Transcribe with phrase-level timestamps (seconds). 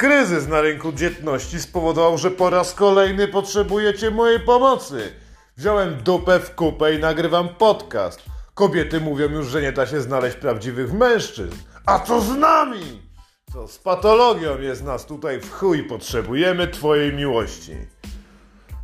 [0.00, 5.12] Kryzys na rynku dzietności spowodował, że po raz kolejny potrzebujecie mojej pomocy.
[5.56, 8.22] Wziąłem dupę w kupę i nagrywam podcast.
[8.54, 11.56] Kobiety mówią już, że nie da się znaleźć prawdziwych mężczyzn.
[11.86, 13.02] A co z nami?
[13.52, 15.84] Co z patologią jest nas tutaj w chuj.
[15.84, 17.72] Potrzebujemy twojej miłości.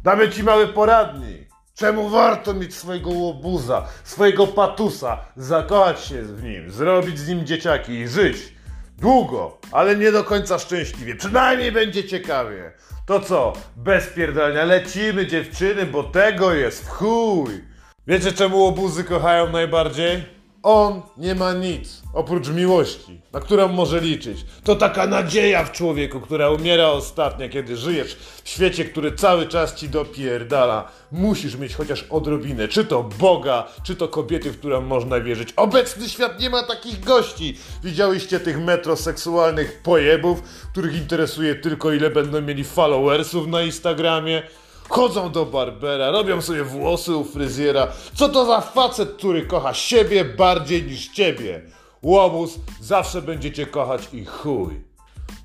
[0.05, 1.49] Damy ci mały poradnik.
[1.75, 7.93] Czemu warto mieć swojego łobuza, swojego patusa, zakochać się w nim, zrobić z nim dzieciaki
[7.93, 8.56] i żyć
[8.99, 11.17] długo, ale nie do końca szczęśliwie.
[11.17, 12.73] Przynajmniej będzie ciekawie.
[13.07, 13.53] To co?
[13.77, 17.65] Bez pierdolenia lecimy dziewczyny, bo tego jest w chuj.
[18.07, 20.36] Wiecie czemu łobuzy kochają najbardziej?
[20.69, 24.45] On nie ma nic oprócz miłości, na którą może liczyć.
[24.65, 29.75] To taka nadzieja w człowieku, która umiera ostatnia, kiedy żyjesz w świecie, który cały czas
[29.75, 30.89] ci dopierdala.
[31.13, 35.53] Musisz mieć chociaż odrobinę, czy to Boga, czy to kobiety, w którą można wierzyć.
[35.57, 37.59] Obecny świat nie ma takich gości.
[37.85, 44.43] Widziałyście tych metroseksualnych pojebów, których interesuje tylko ile będą mieli followersów na Instagramie?
[44.89, 47.89] Chodzą do barbera, robią sobie włosy u fryzjera.
[48.15, 51.63] Co to za facet, który kocha siebie bardziej niż ciebie?
[52.03, 54.81] Łobuz zawsze będziecie kochać i chuj.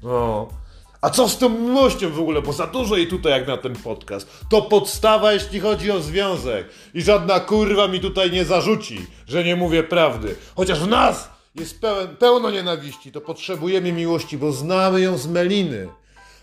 [0.03, 0.47] No.
[1.02, 2.42] A co z tą miłością w ogóle?
[2.42, 4.45] Bo za dużo jej tutaj jak na ten podcast.
[4.50, 6.67] To podstawa, jeśli chodzi o związek.
[6.94, 10.36] I żadna kurwa mi tutaj nie zarzuci, że nie mówię prawdy.
[10.56, 15.88] Chociaż w nas jest pełen, pełno nienawiści, to potrzebujemy miłości, bo znamy ją z meliny.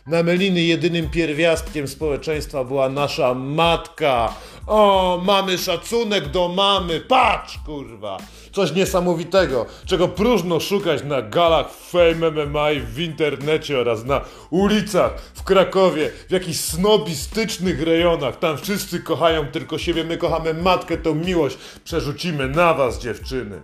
[0.08, 4.34] Na Meliny jedynym pierwiastkiem społeczeństwa była nasza matka.
[4.66, 7.00] O, mamy szacunek do mamy.
[7.00, 8.18] Patrz, kurwa.
[8.52, 15.42] Coś niesamowitego, czego próżno szukać na galach Fame MMA w internecie oraz na ulicach w
[15.42, 18.38] Krakowie, w jakichś snobistycznych rejonach.
[18.38, 23.62] Tam wszyscy kochają tylko siebie, my kochamy matkę, tą miłość przerzucimy na was, dziewczyny.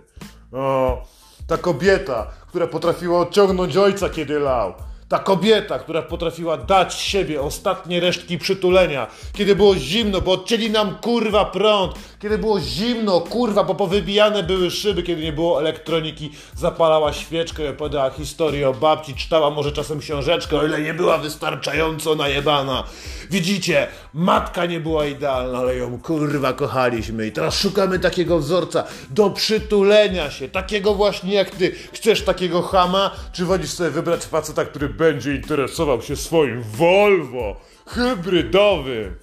[0.51, 1.03] O,
[1.47, 4.73] ta kobieta, która potrafiła odciągnąć ojca, kiedy lał.
[5.09, 10.95] Ta kobieta, która potrafiła dać siebie ostatnie resztki przytulenia, kiedy było zimno, bo odcięli nam
[10.95, 17.13] kurwa prąd, kiedy było zimno, kurwa, bo powybijane były szyby, kiedy nie było elektroniki, zapalała
[17.13, 22.15] świeczkę i opowiadała historię o babci, czytała może czasem książeczkę, o ile nie była wystarczająco
[22.15, 22.83] najebana.
[23.31, 29.29] Widzicie, matka nie była idealna, ale ją kurwa kochaliśmy i teraz szukamy takiego wzorca do
[29.29, 31.75] przytulenia się, takiego właśnie jak ty.
[31.93, 37.55] Chcesz takiego chama, czy wolisz sobie wybrać faceta, który będzie interesował się swoim Volvo
[37.85, 39.15] hybrydowym?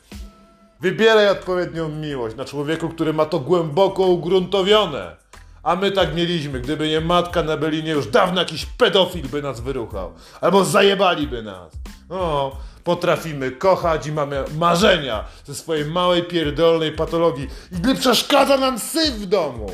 [0.80, 5.16] Wybieraj odpowiednią miłość na człowieku, który ma to głęboko ugruntowione.
[5.62, 9.60] A my tak mieliśmy, gdyby nie matka na Belinie, już dawno jakiś pedofil by nas
[9.60, 10.12] wyruchał.
[10.40, 11.72] Albo zajebaliby nas.
[12.10, 17.48] O, potrafimy kochać i mamy marzenia ze swojej małej pierdolnej patologii.
[17.72, 19.70] I gdy przeszkadza nam syf w domu.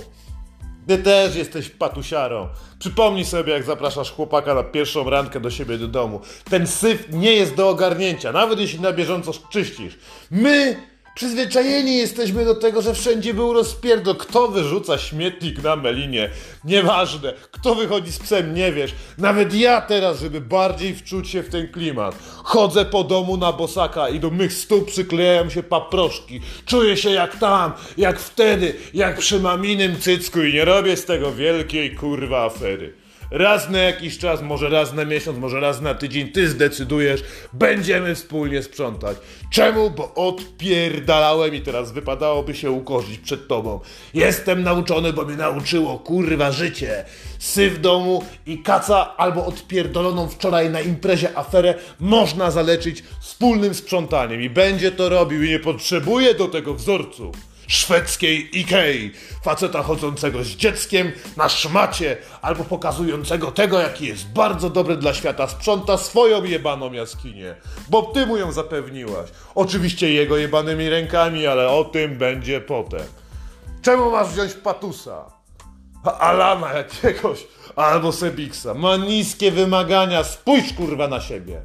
[0.89, 2.49] Ty też jesteś patusiarą.
[2.79, 6.21] Przypomnij sobie, jak zapraszasz chłopaka na pierwszą randkę do siebie do domu.
[6.51, 9.99] Ten syf nie jest do ogarnięcia, nawet jeśli na bieżąco czyścisz.
[10.31, 10.77] My
[11.19, 14.17] Przyzwyczajeni jesteśmy do tego, że wszędzie był rozpierdol.
[14.17, 16.31] Kto wyrzuca śmietnik na melinie?
[16.65, 17.33] Nieważne.
[17.51, 18.55] Kto wychodzi z psem?
[18.55, 18.95] Nie wiesz.
[19.19, 24.09] Nawet ja teraz, żeby bardziej wczuć się w ten klimat, chodzę po domu na bosaka
[24.09, 26.41] i do mych stóp przyklejają się paproszki.
[26.67, 31.33] Czuję się jak tam, jak wtedy, jak przy maminym cycku i nie robię z tego
[31.33, 33.08] wielkiej kurwa afery.
[33.31, 38.15] Raz na jakiś czas, może raz na miesiąc, może raz na tydzień, ty zdecydujesz, będziemy
[38.15, 39.17] wspólnie sprzątać.
[39.51, 39.91] Czemu?
[39.91, 43.81] Bo odpierdalałem i teraz wypadałoby się ukorzyć przed tobą.
[44.15, 47.05] Jestem nauczony, bo mnie nauczyło, kurwa, życie.
[47.39, 54.43] Syf w domu i kaca albo odpierdoloną wczoraj na imprezie aferę można zaleczyć wspólnym sprzątaniem
[54.43, 59.13] i będzie to robił i nie potrzebuje do tego wzorców szwedzkiej Ikei.
[59.43, 65.49] Faceta chodzącego z dzieckiem na szmacie albo pokazującego tego, jaki jest bardzo dobry dla świata,
[65.49, 67.55] sprząta swoją jebaną jaskinię.
[67.91, 69.31] Bo ty mu ją zapewniłaś.
[69.55, 73.07] Oczywiście jego jebanymi rękami, ale o tym będzie potem.
[73.83, 75.25] Czemu masz wziąć patusa?
[76.05, 77.47] Alana jakiegoś
[77.77, 78.75] albo Sebiksa.
[78.75, 81.63] Ma niskie wymagania, spójrz kurwa na siebie.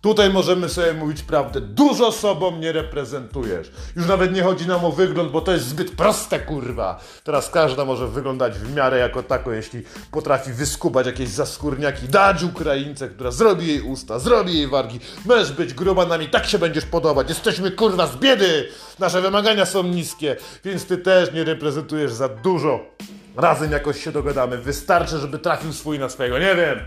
[0.00, 1.60] Tutaj możemy sobie mówić prawdę.
[1.60, 3.70] Dużo sobą nie reprezentujesz.
[3.96, 7.00] Już nawet nie chodzi nam o wygląd, bo to jest zbyt proste, kurwa.
[7.24, 13.08] Teraz każda może wyglądać w miarę jako tako, jeśli potrafi wyskubać jakieś zaskórniaki, dać Ukraińce,
[13.08, 15.00] która zrobi jej usta, zrobi jej wargi.
[15.24, 17.28] Możesz być gruba nami, tak się będziesz podobać.
[17.28, 18.68] Jesteśmy, kurwa, z biedy.
[18.98, 22.80] Nasze wymagania są niskie, więc ty też nie reprezentujesz za dużo.
[23.36, 24.58] Razem jakoś się dogadamy.
[24.58, 26.38] Wystarczy, żeby trafił swój na swojego.
[26.38, 26.78] Nie wiem.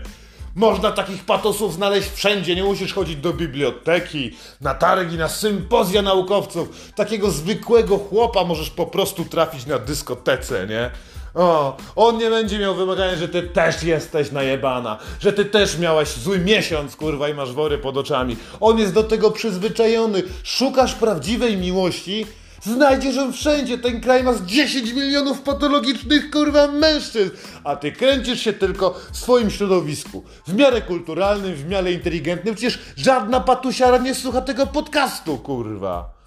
[0.54, 6.92] Można takich patosów znaleźć wszędzie, nie musisz chodzić do biblioteki, na targi, na sympozja naukowców.
[6.96, 10.90] Takiego zwykłego chłopa możesz po prostu trafić na dyskotece, nie?
[11.34, 16.08] O, on nie będzie miał wymagania, że ty też jesteś najebana, że ty też miałaś
[16.08, 18.36] zły miesiąc, kurwa, i masz wory pod oczami.
[18.60, 20.22] On jest do tego przyzwyczajony.
[20.42, 22.26] Szukasz prawdziwej miłości,
[22.64, 23.78] znajdziesz ją wszędzie.
[23.78, 27.30] Ten kraj ma z 10 milionów patologicznych, kurwa, mężczyzn,
[27.64, 30.24] a ty kręcisz się tylko w swoim środowisku.
[30.46, 32.54] W miarę kulturalnym, w miarę inteligentnym.
[32.54, 36.22] Przecież żadna patusiara nie słucha tego podcastu, kurwa.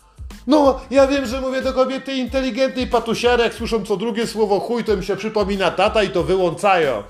[0.48, 4.98] No, ja wiem, że mówię do kobiety inteligentnej patusiarek, słyszą co drugie słowo chuj, to
[4.98, 7.04] mi się przypomina tata i to wyłączają.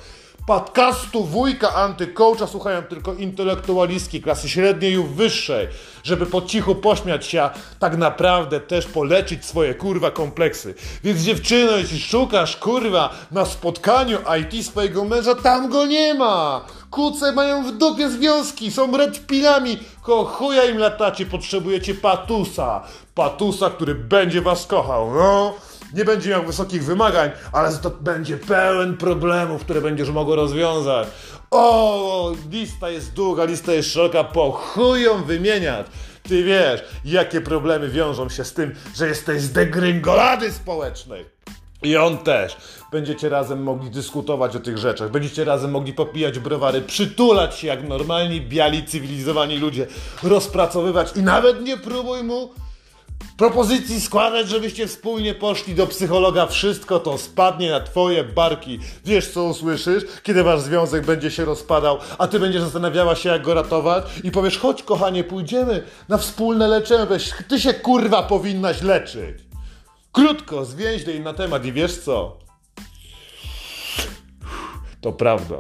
[0.45, 5.68] Podcastu wujka antycoacha słuchają tylko intelektualistki klasy średniej lub wyższej,
[6.03, 10.75] żeby po cichu pośmiać się, a tak naprawdę też poleczyć swoje kurwa kompleksy.
[11.03, 16.65] Więc dziewczyno, jeśli szukasz kurwa na spotkaniu IT swojego męża, tam go nie ma!
[16.92, 22.83] Kuce mają w dupie związki, są redpilami, ko chuja im latacie, potrzebujecie patusa.
[23.15, 25.53] Patusa, który będzie was kochał, no
[25.95, 31.07] nie będzie miał wysokich wymagań, ale to będzie pełen problemów, które będziesz mogła rozwiązać.
[31.51, 35.88] O, lista jest długa, lista jest szeroka, po chują wymieniać.
[36.24, 41.25] Ty wiesz, jakie problemy wiążą się z tym, że jesteś z degrengolady społecznej.
[41.83, 42.57] I on też.
[42.92, 47.88] Będziecie razem mogli dyskutować o tych rzeczach, będziecie razem mogli popijać browary, przytulać się jak
[47.88, 49.88] normalni, biali, cywilizowani ludzie,
[50.24, 52.50] rozpracowywać i nawet nie próbuj mu
[53.38, 58.80] propozycji składać, żebyście wspólnie poszli do psychologa, wszystko to spadnie na twoje barki.
[59.06, 63.42] Wiesz co usłyszysz, kiedy wasz związek będzie się rozpadał, a ty będziesz zastanawiała się jak
[63.42, 67.07] go ratować i powiesz, chodź kochanie, pójdziemy na wspólne leczenie,
[67.48, 69.38] ty się kurwa powinnaś leczyć.
[70.12, 72.44] Krótko, zwięźlej na temat i wiesz co?
[75.06, 75.56] To prawda.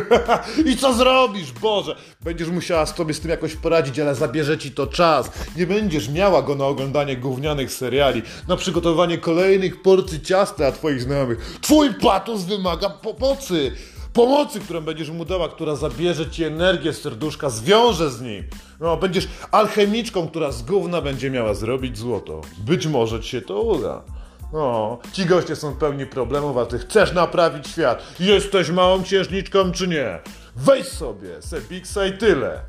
[0.72, 1.96] I co zrobisz, Boże?
[2.20, 5.30] Będziesz musiała sobie z tym jakoś poradzić, ale zabierze ci to czas.
[5.56, 11.02] Nie będziesz miała go na oglądanie gównianych seriali, na przygotowanie kolejnych porcji ciasta dla twoich
[11.02, 11.58] znajomych.
[11.60, 13.72] Twój patos wymaga pomocy.
[14.12, 18.44] Pomocy, którą będziesz mu dała, która zabierze ci energię z serduszka, zwiąże z nim.
[18.80, 22.40] No, będziesz alchemiczką, która z gówna będzie miała zrobić złoto.
[22.58, 24.02] Być może ci się to uda.
[24.52, 28.02] No, ci goście są pełni problemów, a ty chcesz naprawić świat.
[28.20, 30.18] Jesteś małą księżniczką czy nie?
[30.56, 32.60] Weź sobie, Sebiksa i tyle.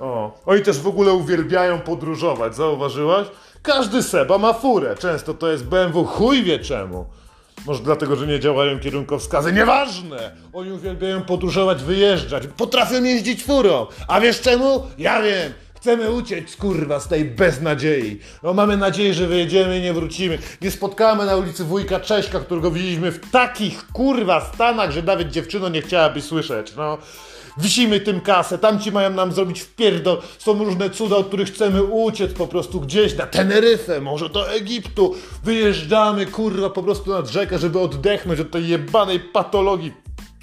[0.00, 3.26] O, oni też w ogóle uwielbiają podróżować, zauważyłaś?
[3.62, 7.06] Każdy Seba ma furę, często to jest BMW, chuj wie czemu.
[7.66, 9.52] Może dlatego, że nie działają kierunkowskazy.
[9.52, 10.36] Nieważne!
[10.52, 12.46] Oni uwielbiają podróżować, wyjeżdżać.
[12.56, 13.86] Potrafią jeździć furą.
[14.08, 14.86] A wiesz czemu?
[14.98, 15.52] Ja wiem.
[15.80, 18.20] Chcemy uciec, kurwa, z tej beznadziei.
[18.42, 20.38] No mamy nadzieję, że wyjedziemy i nie wrócimy.
[20.62, 25.68] Nie spotkamy na ulicy wujka Cześka, którego widzieliśmy w takich, kurwa, stanach, że nawet dziewczyno
[25.68, 26.98] nie chciałaby słyszeć, no.
[27.58, 30.22] Wisimy tym kasę, tamci mają nam zrobić wpierdol.
[30.38, 35.14] Są różne cuda, od których chcemy uciec po prostu gdzieś na Teneryfę, może do Egiptu.
[35.44, 39.92] Wyjeżdżamy, kurwa, po prostu nad rzekę, żeby oddechnąć od tej jebanej patologii,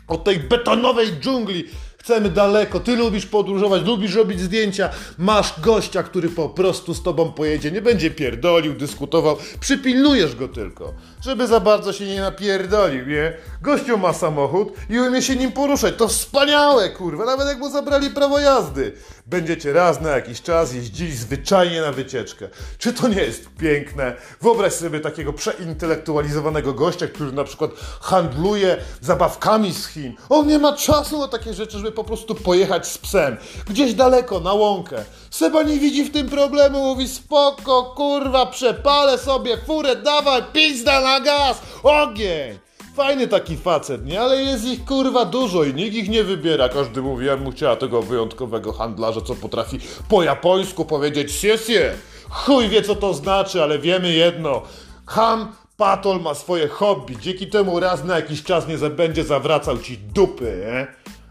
[0.07, 1.63] od tej betonowej dżungli
[2.07, 7.31] Chcemy daleko, ty lubisz podróżować, lubisz robić zdjęcia, masz gościa, który po prostu z tobą
[7.31, 13.33] pojedzie, nie będzie pierdolił, dyskutował, przypilnujesz go tylko, żeby za bardzo się nie napierdolił, nie?
[13.62, 18.09] Gościu ma samochód i umie się nim poruszać, to wspaniałe, kurwa, nawet jak mu zabrali
[18.09, 18.94] prawo jazdy.
[19.25, 22.50] Będziecie raz na jakiś czas jeździli zwyczajnie na wycieczkę.
[22.77, 24.15] Czy to nie jest piękne?
[24.42, 27.71] Wyobraź sobie takiego przeintelektualizowanego gościa, który na przykład
[28.01, 30.14] handluje zabawkami z Chin.
[30.30, 33.37] On nie ma czasu na takie rzeczy, żeby po prostu pojechać z psem.
[33.69, 35.04] Gdzieś daleko, na łąkę.
[35.30, 41.19] Seba nie widzi w tym problemu, mówi spoko, kurwa, przepalę sobie furę, dawaj, pizda na
[41.19, 42.59] gaz, ogień.
[42.95, 44.21] Fajny taki facet, nie?
[44.21, 46.69] Ale jest ich kurwa dużo i nikt ich nie wybiera.
[46.69, 51.94] Każdy mówi, ja bym chciała tego wyjątkowego handlarza, co potrafi po japońsku powiedzieć siesie.
[52.30, 54.61] Chuj wie co to znaczy, ale wiemy jedno.
[55.06, 59.97] Ham Patol ma swoje hobby, dzięki temu raz na jakiś czas nie będzie zawracał ci
[59.97, 60.87] dupy, nie?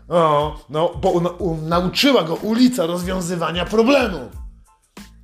[0.09, 4.33] O, no, bo u, u, nauczyła go ulica rozwiązywania problemów.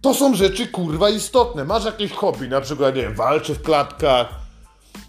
[0.00, 1.64] To są rzeczy kurwa istotne.
[1.64, 4.42] Masz jakieś hobby, na przykład, nie walczy w klatkach,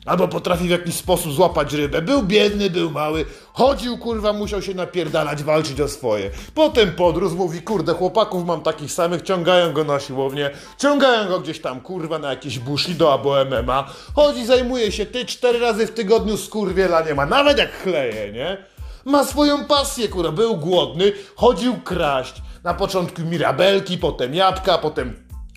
[0.06, 2.02] Albo potrafi w jakiś sposób złapać rybę.
[2.02, 6.32] Był biedny, był mały, chodził kurwa, musiał się napierdalać, walczyć o swoje.
[6.56, 11.62] Potem podróż mówi, kurde, chłopaków mam takich samych, ciągają go na siłownię, ciągają go gdzieś
[11.62, 13.90] tam kurwa na jakieś bushido albo MMA.
[14.16, 18.73] Chodzi, zajmuje się, ty cztery razy w tygodniu skurwiela nie ma, nawet jak chleje, nie?
[19.06, 22.42] Ma swoją pasję, kurwa, był głodny, chodził kraść.
[22.64, 25.16] Na początku mirabelki, potem jabłka, potem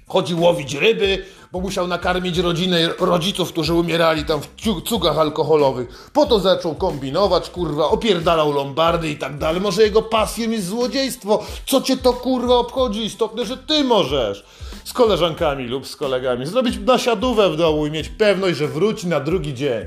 [0.08, 6.10] chodził łowić ryby, bo musiał nakarmić rodzinę rodziców, którzy umierali tam w cugach alkoholowych.
[6.12, 9.60] Po to zaczął kombinować, kurwa, opierdalał lombardy i tak dalej.
[9.60, 11.44] Może jego pasją jest złodziejstwo.
[11.66, 13.04] Co cię to kurwa obchodzi?
[13.04, 14.44] Istotne, że ty możesz
[14.84, 19.20] z koleżankami lub z kolegami zrobić nasiadówę w domu i mieć pewność, że wróci na
[19.20, 19.86] drugi dzień.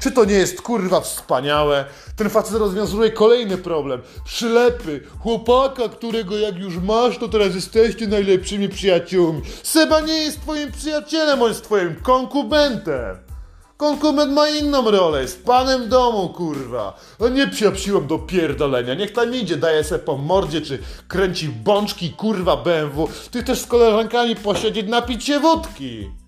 [0.00, 1.84] Czy to nie jest kurwa wspaniałe?
[2.16, 4.00] Ten facet rozwiązuje kolejny problem.
[4.24, 5.00] Przylepy.
[5.18, 9.42] Chłopaka, którego jak już masz, to teraz jesteście najlepszymi przyjaciółmi.
[9.62, 13.16] Seba nie jest twoim przyjacielem, on jest twoim konkubentem.
[13.76, 17.00] Konkubent ma inną rolę, jest panem domu, kurwa.
[17.20, 20.78] No nie psiapsiłem do pierdolenia, niech tam idzie, daje se po mordzie, czy
[21.08, 23.08] kręci bączki, kurwa, BMW.
[23.30, 26.19] Ty też z koleżankami posiedzieć, napić się wódki.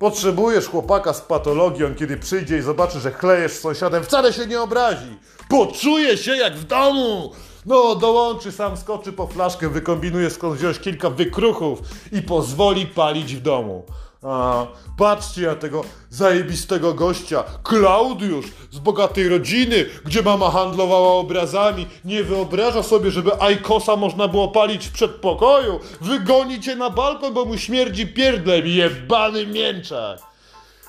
[0.00, 4.60] Potrzebujesz chłopaka z patologią, kiedy przyjdzie i zobaczy, że chlejesz z sąsiadem, wcale się nie
[4.60, 5.18] obrazi.
[5.48, 7.32] Poczuje się jak w domu.
[7.66, 11.78] No, dołączy, sam skoczy po flaszkę, wykombinuje skąd wziąć kilka wykruchów
[12.12, 13.84] i pozwoli palić w domu.
[14.22, 21.86] A, patrzcie na tego zajebistego gościa, Klaudiusz, z bogatej rodziny, gdzie mama handlowała obrazami.
[22.04, 25.80] Nie wyobraża sobie, żeby Ajkosa można było palić w przedpokoju.
[26.00, 30.29] Wygoni cię na balkon, bo mu śmierdzi pierdlem, jebany mięczak.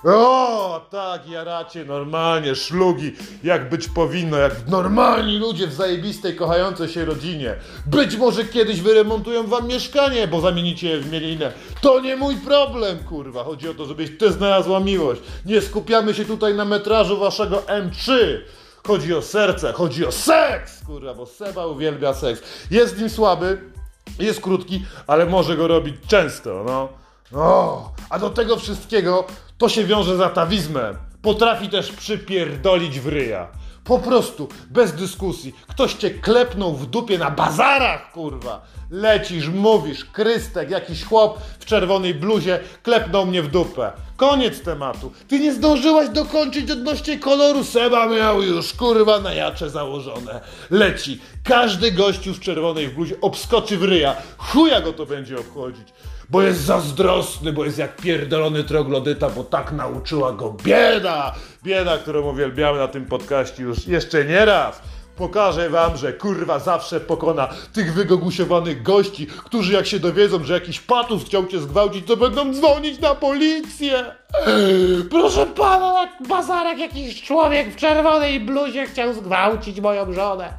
[0.04, 3.12] O, tak, jaracie normalnie, szlugi,
[3.44, 7.56] jak być powinno, jak normalni ludzie w zajebistej, kochającej się rodzinie.
[7.86, 11.52] Być może kiedyś wyremontują wam mieszkanie, bo zamienicie je w mielinę.
[11.82, 13.44] To nie mój problem, kurwa.
[13.44, 15.22] Chodzi o to, żebyś ty znalazła miłość.
[15.46, 18.14] Nie skupiamy się tutaj na metrażu waszego M3.
[18.88, 22.42] Chodzi o serce, chodzi o seks, kurwa, bo Seba uwielbia seks.
[22.72, 23.62] Jest nim słaby,
[24.20, 27.01] jest krótki, ale może go robić często, no.
[27.36, 29.26] O, a do tego wszystkiego
[29.58, 30.98] to się wiąże z atawizmem.
[31.22, 33.48] Potrafi też przypierdolić w ryja.
[33.84, 35.56] Po prostu, bez dyskusji.
[35.68, 38.66] Ktoś cię klepnął w dupie na bazarach, kurwa.
[38.90, 43.92] Lecisz, mówisz, Krystek, jakiś chłop w czerwonej bluzie klepnął mnie w dupę.
[44.22, 45.12] Koniec tematu.
[45.28, 47.64] Ty nie zdążyłaś dokończyć odnośnie koloru.
[47.64, 50.42] Seba miał już, kurwa, na jacze założone.
[50.70, 51.22] Leci.
[51.44, 54.16] Każdy gościu w czerwonej bluzie obskoczy w ryja.
[54.38, 55.88] Chuja go to będzie obchodzić
[56.30, 61.36] bo jest zazdrosny, bo jest jak pierdolony troglodyta, bo tak nauczyła go bieda!
[61.64, 64.82] Bieda, którą uwielbiamy na tym podcaście już jeszcze nie raz.
[65.18, 70.80] Pokażę wam, że kurwa zawsze pokona tych wygogusiowanych gości, którzy jak się dowiedzą, że jakiś
[70.80, 74.06] patus chciał cię zgwałcić, to będą dzwonić na policję.
[75.10, 80.54] Proszę pana, na bazarach jakiś człowiek w czerwonej bluzie chciał zgwałcić moją żonę.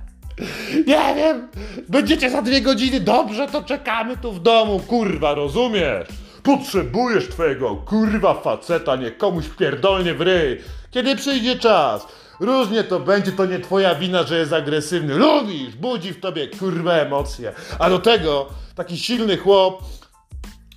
[0.87, 1.49] Nie wiem,
[1.89, 6.09] będziecie za dwie godziny, dobrze, to czekamy tu w domu, kurwa, rozumiesz?
[6.43, 10.59] Potrzebujesz twojego kurwa faceta, nie komuś pierdolnie w ryj.
[10.91, 12.07] Kiedy przyjdzie czas,
[12.41, 15.15] różnie to będzie, to nie twoja wina, że jest agresywny.
[15.15, 17.53] Lubisz, budzi w tobie kurwa emocje.
[17.79, 19.83] A do tego taki silny chłop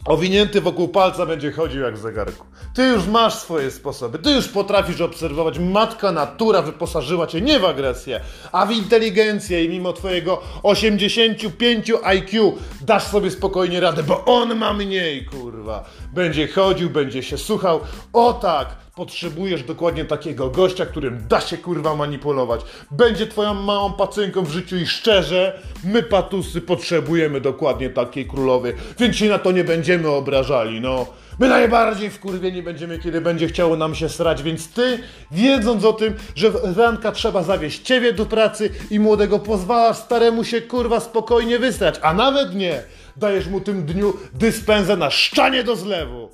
[0.06, 2.46] owinięty wokół palca będzie chodził jak w zegarku.
[2.74, 5.60] Ty już masz swoje sposoby, ty już potrafisz obserwować.
[5.60, 8.22] Matka natura wyposażyła cię nie w agresję,
[8.52, 14.74] a w inteligencję i mimo twojego 85 IQ dasz sobie spokojnie radę, bo on ma
[14.74, 15.84] mniej, kurwa.
[16.16, 17.80] Będzie chodził, będzie się słuchał.
[18.14, 22.62] O tak, potrzebujesz dokładnie takiego gościa, którym da się kurwa manipulować.
[22.92, 29.16] Będzie twoją małą pacynką w życiu i szczerze, my patusy potrzebujemy dokładnie takiej królowej, więc
[29.16, 31.06] się na to nie będziemy obrażali, no.
[31.40, 35.00] My najbardziej wkurwieni będziemy, kiedy będzie chciało nam się srać, więc ty,
[35.32, 40.62] wiedząc o tym, że ranka trzeba zawieźć ciebie do pracy i młodego pozwalasz staremu się
[40.62, 42.84] kurwa spokojnie wysrać, a nawet nie,
[43.18, 46.30] dajesz mu tym dniu dyspensę na szczanie do zlewu.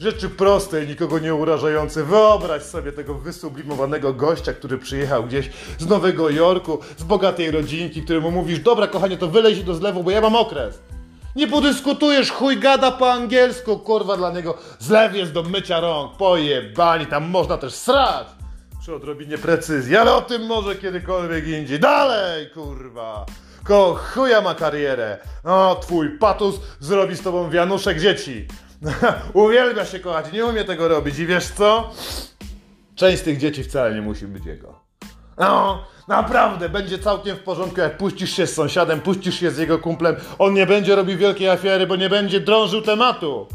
[0.00, 2.04] Rzeczy proste i nikogo nie urażające.
[2.04, 8.30] Wyobraź sobie tego wysublimowanego gościa, który przyjechał gdzieś z Nowego Jorku, z bogatej rodzinki, któremu
[8.30, 10.78] mówisz, dobra kochanie, to wylej do zlewu, bo ja mam okres.
[11.36, 17.06] Nie podyskutujesz, chuj gada po angielsku, kurwa dla niego zlew jest do mycia rąk, pojebani,
[17.06, 18.26] tam można też srać.
[18.80, 21.80] Przy odrobinie precyzji, ale o tym może kiedykolwiek indziej.
[21.80, 23.26] Dalej, kurwa.
[23.64, 25.18] Ko chuja ma karierę.
[25.44, 28.46] O, twój patus zrobi z tobą wianuszek dzieci.
[29.32, 31.90] Uwielbia się kochać, nie umie tego robić i wiesz co?
[32.94, 34.80] Część z tych dzieci wcale nie musi być jego.
[35.38, 39.78] No, naprawdę, będzie całkiem w porządku, jak puścisz się z sąsiadem, puścisz się z jego
[39.78, 40.16] kumplem.
[40.38, 43.46] On nie będzie robił wielkiej afery, bo nie będzie drążył tematu.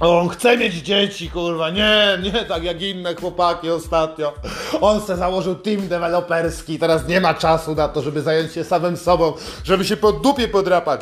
[0.00, 4.32] On chce mieć dzieci, kurwa, nie, nie tak jak inne chłopaki ostatnio.
[4.80, 8.96] On se założył team deweloperski, teraz nie ma czasu na to, żeby zająć się samym
[8.96, 9.32] sobą,
[9.64, 11.00] żeby się po dupie podrapać.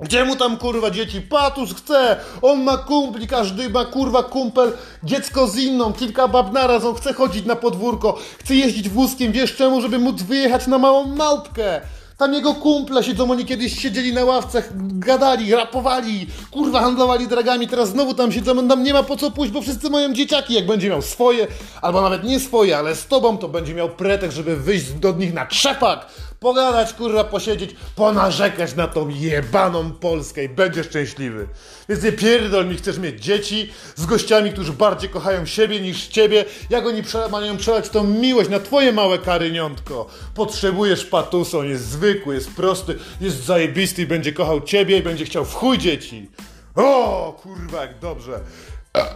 [0.00, 1.20] Gdzie mu tam kurwa dzieci?
[1.20, 2.16] Patus chce!
[2.42, 4.72] On ma kumpli, każdy ma kurwa kumpel,
[5.04, 9.56] dziecko z inną, kilka bab naraz, on chce chodzić na podwórko, chce jeździć wózkiem, wiesz
[9.56, 9.80] czemu?
[9.80, 11.80] Żeby móc wyjechać na małą małpkę!
[12.16, 14.68] Tam jego kumple siedzą, oni kiedyś siedzieli na ławcach,
[14.98, 19.52] gadali, rapowali, kurwa handlowali dragami, teraz znowu tam siedzą, tam nie ma po co pójść,
[19.52, 21.46] bo wszyscy mają dzieciaki, jak będzie miał swoje,
[21.82, 25.34] albo nawet nie swoje, ale z tobą, to będzie miał pretekst, żeby wyjść do nich
[25.34, 26.06] na trzepak,
[26.40, 31.48] pogadać, kurwa, posiedzieć, ponarzekać na tą jebaną Polskę i będziesz szczęśliwy.
[31.88, 36.44] Więc nie pierdol mi, chcesz mieć dzieci z gościami, którzy bardziej kochają siebie niż ciebie,
[36.70, 40.06] jak oni prze- mają przelać tą miłość na twoje małe karyniątko.
[40.34, 45.24] Potrzebujesz patusa, on jest zwykły, jest prosty, jest zajebisty i będzie kochał ciebie i będzie
[45.24, 46.30] chciał w chuj dzieci.
[46.74, 48.40] O, kurwa, jak dobrze.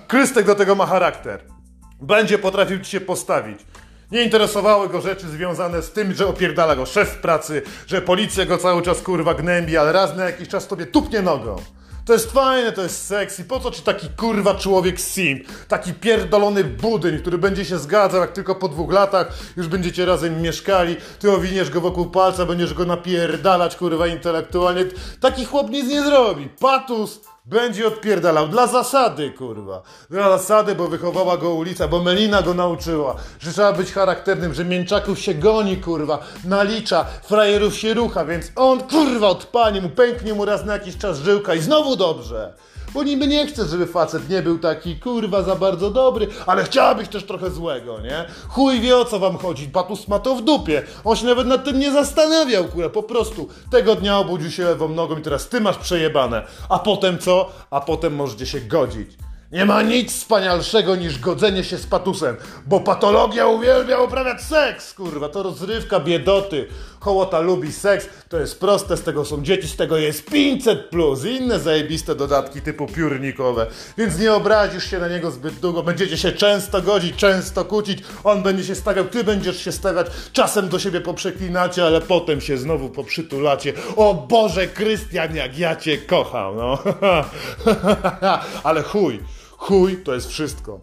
[0.08, 1.40] Krystek do tego ma charakter.
[2.00, 3.58] Będzie potrafił ci się postawić.
[4.10, 8.58] Nie interesowały go rzeczy związane z tym, że opierdala go szef pracy, że policja go
[8.58, 11.56] cały czas kurwa gnębi, ale raz na jakiś czas tobie tupnie nogą.
[12.04, 13.44] To jest fajne, to jest sexy.
[13.44, 15.44] Po co ci taki kurwa człowiek simp?
[15.68, 20.42] Taki pierdolony budyń, który będzie się zgadzał, jak tylko po dwóch latach już będziecie razem
[20.42, 20.96] mieszkali.
[21.18, 24.84] Ty owiniesz go wokół palca, będziesz go napierdalać kurwa intelektualnie.
[25.20, 26.48] Taki chłop nic nie zrobi.
[26.60, 29.82] Patus będzie odpierdalał dla zasady, kurwa.
[30.10, 34.64] Dla zasady, bo wychowała go ulica, bo Melina go nauczyła, że trzeba być charakternym, że
[34.64, 40.44] mięczaków się goni, kurwa, nalicza, frajerów się rucha, więc on, kurwa, odpanie mu, pęknie mu
[40.44, 42.52] raz na jakiś czas żyłka i znowu dobrze.
[42.94, 47.08] Bo niby nie chcesz, żeby facet nie był taki, kurwa, za bardzo dobry, ale chciałabyś
[47.08, 48.24] też trochę złego, nie?
[48.48, 50.82] Chuj wie o co wam chodzi, Patus ma to w dupie.
[51.04, 53.48] On się nawet nad tym nie zastanawiał, kurwa, po prostu.
[53.70, 56.46] Tego dnia obudził się lewą nogą i teraz ty masz przejebane.
[56.68, 57.52] A potem co?
[57.70, 59.10] A potem możecie się godzić.
[59.52, 65.28] Nie ma nic wspanialszego niż godzenie się z patusem, bo patologia uwielbia uprawiać seks, kurwa,
[65.28, 66.68] to rozrywka biedoty.
[67.00, 71.24] Hołota lubi seks, to jest proste, z tego są dzieci, z tego jest 500 plus
[71.24, 73.66] i inne zajebiste dodatki typu piórnikowe.
[73.98, 78.42] Więc nie obrazisz się na niego zbyt długo, będziecie się często godzić, często kłócić, on
[78.42, 82.90] będzie się stawiał, ty będziesz się stawiać, czasem do siebie poprzeklinacie, ale potem się znowu
[82.90, 83.72] poprzytulacie.
[83.96, 86.78] O Boże, Krystian, jak ja cię kocham, no.
[88.64, 89.20] ale chuj.
[89.56, 90.80] Chuj to jest wszystko.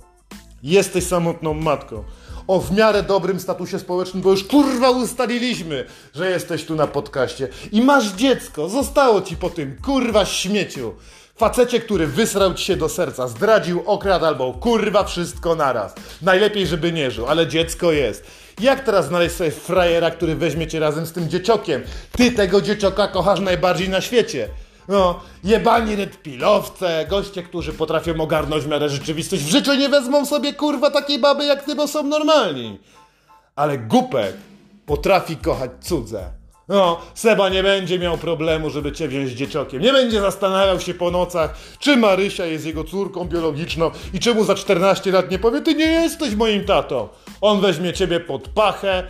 [0.64, 2.04] Jesteś samotną matką.
[2.48, 5.86] O w miarę dobrym statusie społecznym, bo już kurwa ustaliliśmy,
[6.16, 7.48] że jesteś tu na podcaście.
[7.72, 10.94] I masz dziecko, zostało ci po tym kurwa śmieciu.
[11.36, 15.96] Facecie, który wysrał ci się do serca, zdradził, okradł albo kurwa wszystko naraz.
[16.22, 18.24] Najlepiej, żeby nie żył, ale dziecko jest.
[18.62, 21.84] Jak teraz znaleźć sobie frajera, który weźmie cię razem z tym dzieciokiem?
[22.12, 24.50] Ty tego dziecioka kochasz najbardziej na świecie.
[24.88, 30.54] No, jebani redpilowce, goście, którzy potrafią ogarnąć w miarę rzeczywistość, w życiu nie wezmą sobie
[30.54, 32.80] kurwa takiej baby jak ty, bo są normalni.
[33.56, 34.34] Ale głupek
[34.86, 36.30] potrafi kochać cudze.
[36.68, 39.82] No, Seba nie będzie miał problemu, żeby cię wziąć dzieciokiem.
[39.82, 44.56] Nie będzie zastanawiał się po nocach, czy Marysia jest jego córką biologiczną i czemu za
[44.56, 47.08] 14 lat nie powie, ty nie jesteś moim tatą.
[47.42, 49.04] On weźmie ciebie pod pachę,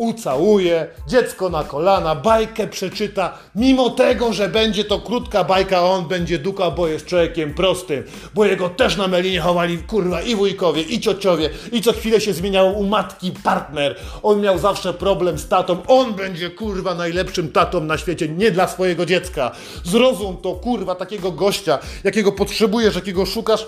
[0.00, 6.38] ucałuje, dziecko na kolana, bajkę przeczyta, mimo tego, że będzie to krótka bajka, on będzie
[6.38, 11.00] dukał, bo jest człowiekiem prostym, bo jego też na melinie chowali kurwa i wujkowie, i
[11.00, 13.96] ciociowie, i co chwilę się zmieniał u matki partner.
[14.22, 18.68] On miał zawsze problem z tatą, on będzie kurwa najlepszym tatą na świecie, nie dla
[18.68, 19.52] swojego dziecka.
[19.84, 23.66] Zrozum to kurwa takiego gościa, jakiego potrzebujesz, jakiego szukasz,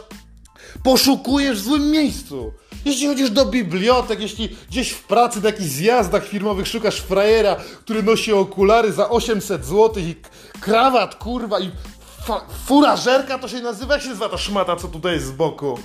[0.83, 2.53] poszukujesz w złym miejscu.
[2.85, 8.03] Jeśli chodzisz do bibliotek, jeśli gdzieś w pracy, na jakichś zjazdach firmowych szukasz frajera, który
[8.03, 10.15] nosi okulary za 800 zł i
[10.61, 11.71] krawat, kurwa, i
[12.67, 13.95] furażerka to się nazywa?
[13.95, 15.79] Jak się nazywa ta szmata, co tutaj jest z boku?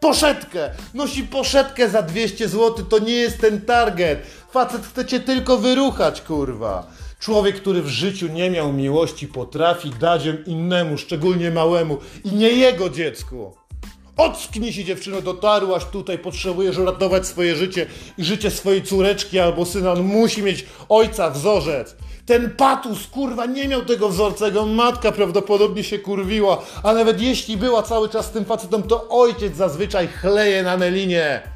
[0.00, 0.70] Poszetkę!
[0.94, 4.26] Nosi poszetkę za 200 zł, to nie jest ten target.
[4.50, 6.86] Facet chce cię tylko wyruchać, kurwa.
[7.18, 12.90] Człowiek, który w życiu nie miał miłości, potrafi dać innemu, szczególnie małemu i nie jego
[12.90, 13.63] dziecku.
[14.16, 17.86] Ocknij się dziewczyno, dotarłaś tutaj, potrzebujesz uratować swoje życie
[18.18, 19.92] i życie swojej córeczki albo syna.
[19.92, 21.96] On musi mieć ojca, wzorzec.
[22.26, 27.56] Ten patus, kurwa, nie miał tego wzorca, jego matka prawdopodobnie się kurwiła, a nawet jeśli
[27.56, 31.53] była cały czas z tym facetem, to ojciec zazwyczaj chleje na melinie.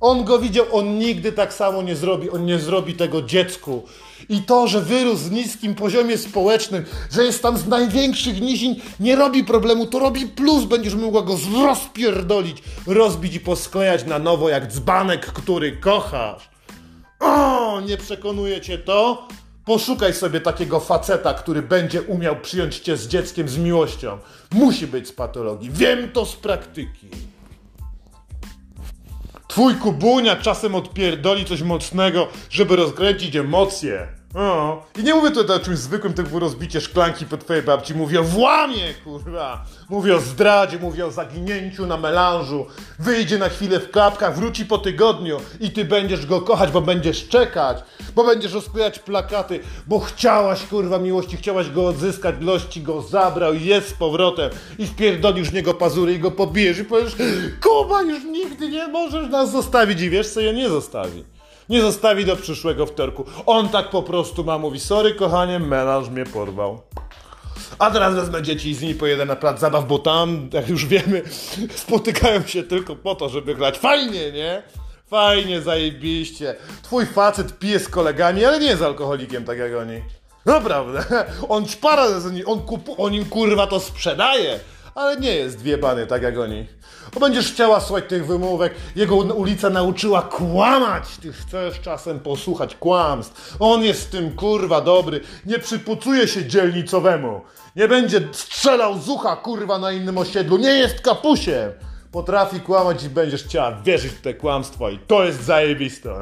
[0.00, 3.82] On go widział, on nigdy tak samo nie zrobi, on nie zrobi tego dziecku.
[4.28, 9.16] I to, że wyrósł w niskim poziomie społecznym, że jest tam z największych nizin, nie
[9.16, 14.72] robi problemu, to robi plus, będziesz mogła go rozpierdolić, rozbić i posklejać na nowo jak
[14.72, 16.50] dzbanek, który kochasz.
[17.20, 19.28] O, nie przekonuje cię to?
[19.64, 24.18] Poszukaj sobie takiego faceta, który będzie umiał przyjąć cię z dzieckiem z miłością.
[24.52, 25.70] Musi być z patologii.
[25.70, 27.08] Wiem to z praktyki.
[29.48, 34.17] Twój kubunia czasem odpierdoli coś mocnego, żeby rozkręcić emocje.
[34.38, 34.82] O.
[34.98, 37.94] I nie mówię tutaj o czymś zwykłym, typu rozbicie szklanki po twojej babci.
[37.94, 39.64] Mówię o włamie, kurwa.
[39.88, 42.66] Mówię o zdradzie, mówię o zaginięciu na melanżu.
[42.98, 47.28] Wyjdzie na chwilę w klapkach, wróci po tygodniu i ty będziesz go kochać, bo będziesz
[47.28, 47.78] czekać,
[48.14, 53.64] bo będziesz rozklejać plakaty, bo chciałaś, kurwa, miłości, chciałaś go odzyskać, lości go zabrał i
[53.64, 57.16] jest z powrotem i wpierdolisz niego pazury i go pobijesz i powiesz
[57.62, 61.37] Kuba, już nigdy nie możesz nas zostawić i wiesz co, ja nie zostawi.
[61.68, 63.24] Nie zostawi do przyszłego wtorku.
[63.46, 66.80] On tak po prostu ma, mówi, sorry kochanie, menaż mnie porwał.
[67.78, 70.86] A teraz wezmę dzieci i z nimi pojedę na plac zabaw, bo tam, jak już
[70.86, 71.22] wiemy,
[71.84, 73.78] spotykają się tylko po to, żeby grać.
[73.78, 74.62] Fajnie, nie?
[75.06, 76.54] Fajnie, zajebiście.
[76.82, 80.02] Twój facet pije z kolegami, ale nie jest alkoholikiem, tak jak oni.
[80.46, 81.04] Naprawdę.
[81.48, 84.60] On czpara, z on, kupu, on im kurwa to sprzedaje,
[84.98, 86.66] ale nie jest wiebany, tak jak oni.
[87.14, 91.04] Bo będziesz chciała słuchać tych wymówek, jego ulica nauczyła kłamać.
[91.22, 93.56] Ty chcesz czasem posłuchać kłamstw.
[93.60, 97.40] On jest w tym kurwa dobry, nie przypucuje się dzielnicowemu.
[97.76, 101.72] Nie będzie strzelał z ucha kurwa na innym osiedlu, nie jest kapusiem.
[102.12, 106.14] Potrafi kłamać i będziesz chciała wierzyć w te kłamstwo i to jest zajebiste.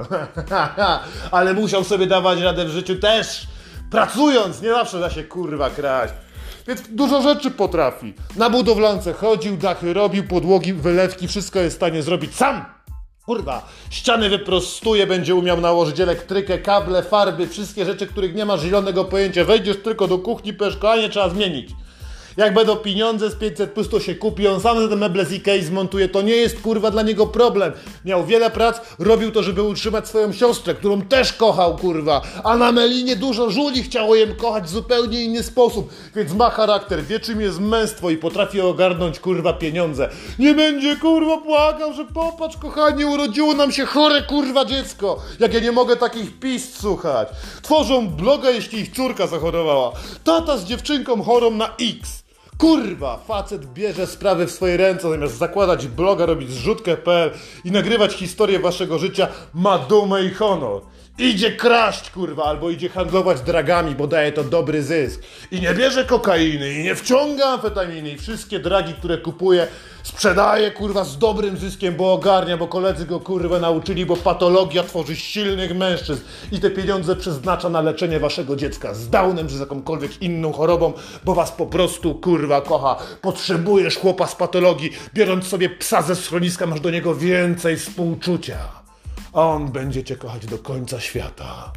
[1.31, 3.47] Ale musiał sobie dawać radę w życiu też.
[3.91, 6.15] Pracując, nie zawsze da się kurwa kraść.
[6.69, 8.15] Więc dużo rzeczy potrafi.
[8.37, 12.65] Na budowlance chodził, dachy robił, podłogi, wylewki, wszystko jest w stanie zrobić sam.
[13.25, 19.05] Kurwa, ściany wyprostuje, będzie umiał nałożyć elektrykę, kable, farby, wszystkie rzeczy, których nie masz zielonego
[19.05, 19.45] pojęcia.
[19.45, 20.79] Wejdziesz tylko do kuchni, powiesz,
[21.11, 21.71] trzeba zmienić.
[22.37, 25.63] Jak będą pieniądze z 500 plus, to się kupi, on sam te meble z Ikei
[25.63, 27.73] zmontuje, to nie jest kurwa dla niego problem.
[28.05, 32.73] Miał wiele prac, robił to, żeby utrzymać swoją siostrę, którą też kochał kurwa, a na
[32.73, 37.41] Melinie dużo żuli chciało jem kochać w zupełnie inny sposób, więc ma charakter, wie czym
[37.41, 40.09] jest męstwo i potrafi ogarnąć kurwa pieniądze.
[40.39, 45.61] Nie będzie kurwa płakał, że popatrz kochanie, urodziło nam się chore kurwa dziecko, jak ja
[45.61, 47.29] nie mogę takich pist słuchać.
[47.63, 49.93] Tworzą bloga, jeśli ich córka zachorowała.
[50.25, 52.26] Tata z dziewczynką chorą na X.
[52.59, 57.31] Kurwa, facet bierze sprawy w swoje ręce, zamiast zakładać bloga, robić zrzutkę.pl
[57.65, 60.83] i nagrywać historię waszego życia, ma dumę i honor.
[61.19, 65.23] Idzie kraść, kurwa, albo idzie handlować dragami, bo daje to dobry zysk.
[65.51, 69.67] I nie bierze kokainy, i nie wciąga amfetaminy, i wszystkie dragi, które kupuje,
[70.07, 75.17] sprzedaje, kurwa, z dobrym zyskiem, bo ogarnia, bo koledzy go, kurwa, nauczyli, bo patologia tworzy
[75.17, 80.23] silnych mężczyzn i te pieniądze przeznacza na leczenie waszego dziecka z Downem, czy z jakąkolwiek
[80.23, 80.93] inną chorobą,
[81.25, 82.97] bo was po prostu, kurwa, kocha.
[83.23, 88.87] Potrzebujesz chłopa z patologii, biorąc sobie psa ze schroniska, masz do niego więcej współczucia
[89.37, 91.73] on będzie cię kochać do końca świata.